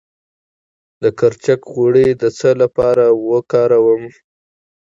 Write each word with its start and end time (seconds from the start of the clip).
د 1.01 1.03
کرچک 1.19 1.61
غوړي 1.73 2.07
د 2.21 2.23
څه 2.37 2.49
لپاره 2.61 3.03
وکاروم؟ 3.29 4.03